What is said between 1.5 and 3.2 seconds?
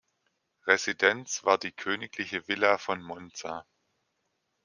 die Königliche Villa von